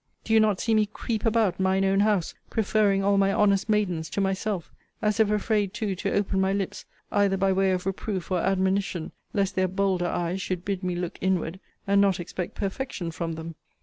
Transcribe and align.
'Do 0.23 0.33
you 0.33 0.39
not 0.39 0.59
see 0.59 0.73
me 0.73 0.87
creep 0.87 1.27
about 1.27 1.59
mine 1.59 1.85
own 1.85 1.99
house, 1.99 2.33
preferring 2.49 3.03
all 3.03 3.19
my 3.19 3.31
honest 3.31 3.69
maidens 3.69 4.09
to 4.09 4.19
myself 4.19 4.71
as 4.99 5.19
if 5.19 5.29
afraid, 5.29 5.75
too, 5.75 5.93
to 5.93 6.11
open 6.11 6.41
my 6.41 6.51
lips, 6.51 6.85
either 7.11 7.37
by 7.37 7.53
way 7.53 7.69
of 7.71 7.85
reproof 7.85 8.31
or 8.31 8.39
admonition, 8.39 9.11
lest 9.31 9.53
their 9.53 9.67
bolder 9.67 10.07
eyes 10.07 10.41
should 10.41 10.65
bid 10.65 10.81
me 10.81 10.95
look 10.95 11.19
inward, 11.21 11.59
and 11.85 12.01
not 12.01 12.19
expect 12.19 12.55
perfection 12.55 13.11
from 13.11 13.33
them? 13.33 13.53